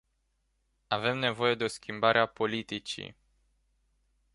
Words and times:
Avem 0.89 1.17
nevoie 1.19 1.55
de 1.55 1.63
o 1.63 1.67
schimbare 1.67 2.19
a 2.19 2.25
politicii. 2.25 3.15